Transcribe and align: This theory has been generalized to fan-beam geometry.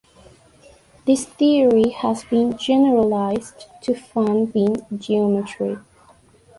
This 1.05 1.25
theory 1.25 1.89
has 1.91 2.23
been 2.23 2.57
generalized 2.57 3.65
to 3.83 3.93
fan-beam 3.93 4.77
geometry. 4.97 5.77